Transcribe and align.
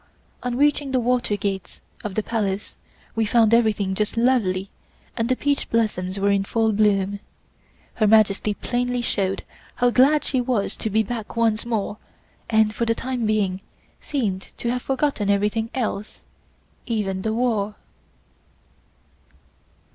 On 0.41 0.57
reaching 0.57 0.89
the 0.91 0.99
water 0.99 1.37
gates 1.37 1.79
of 2.03 2.15
the 2.15 2.23
Palace 2.23 2.75
we 3.13 3.23
found 3.23 3.53
everything 3.53 3.93
just 3.93 4.17
lovely 4.17 4.71
and 5.15 5.29
the 5.29 5.35
peach 5.35 5.69
blossoms 5.69 6.17
were 6.19 6.31
in 6.31 6.43
full 6.43 6.73
bloom. 6.73 7.19
Her 7.93 8.07
Majesty 8.07 8.55
plainly 8.55 9.03
showed 9.03 9.43
how 9.75 9.91
glad 9.91 10.23
she 10.23 10.41
was 10.41 10.75
to 10.77 10.89
be 10.89 11.03
back 11.03 11.35
once 11.35 11.67
more 11.67 11.97
and 12.49 12.73
for 12.73 12.85
the 12.85 12.95
time 12.95 13.27
being 13.27 13.61
seemed 13.99 14.49
to 14.57 14.71
have 14.71 14.81
forgotten 14.81 15.29
everything 15.29 15.69
else, 15.75 16.23
even 16.87 17.21
the 17.21 17.35
war. 17.35 17.75